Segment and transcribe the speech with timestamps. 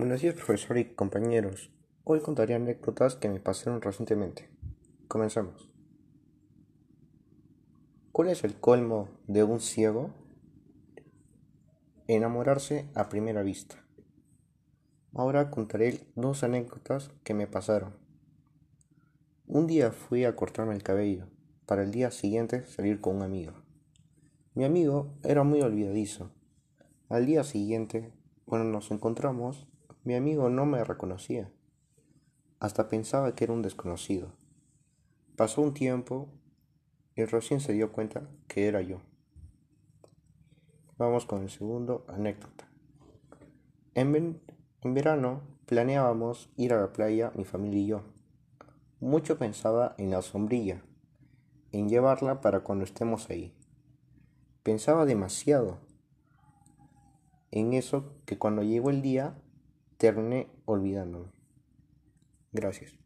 [0.00, 1.70] Buenos días, profesor y compañeros.
[2.04, 4.48] Hoy contaré anécdotas que me pasaron recientemente.
[5.08, 5.70] Comenzamos.
[8.10, 10.14] ¿Cuál es el colmo de un ciego?
[12.06, 13.84] Enamorarse a primera vista.
[15.12, 17.94] Ahora contaré dos anécdotas que me pasaron.
[19.46, 21.26] Un día fui a cortarme el cabello,
[21.66, 23.52] para el día siguiente salir con un amigo.
[24.54, 26.30] Mi amigo era muy olvidadizo.
[27.10, 28.14] Al día siguiente,
[28.46, 29.66] cuando nos encontramos,
[30.02, 31.52] mi amigo no me reconocía.
[32.58, 34.32] Hasta pensaba que era un desconocido.
[35.36, 36.28] Pasó un tiempo
[37.14, 39.00] y recién se dio cuenta que era yo.
[40.96, 42.68] Vamos con el segundo anécdota.
[43.94, 44.40] En,
[44.82, 48.02] en verano planeábamos ir a la playa mi familia y yo.
[49.00, 50.82] Mucho pensaba en la sombrilla,
[51.72, 53.54] en llevarla para cuando estemos ahí.
[54.62, 55.78] Pensaba demasiado
[57.50, 59.34] en eso que cuando llegó el día
[60.00, 61.30] terminé olvidándome.
[62.52, 62.98] Gracias.